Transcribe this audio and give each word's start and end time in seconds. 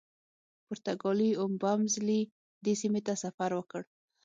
پرتګالي 0.67 1.29
اوبمزلي 1.41 2.21
دې 2.63 2.73
سیمې 2.81 3.01
ته 3.07 3.13
سفر 3.23 3.49
وکړ. 3.55 3.81